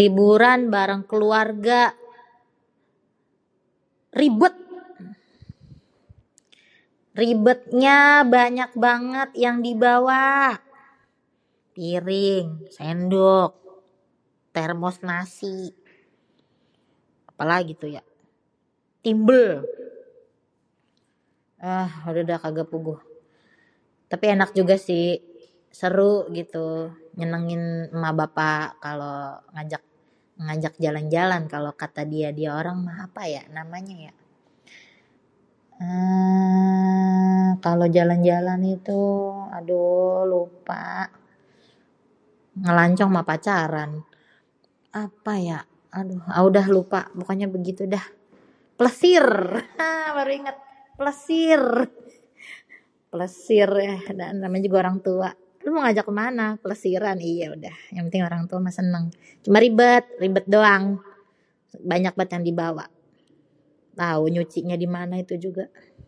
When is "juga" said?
24.58-24.74, 54.70-54.78, 65.42-66.00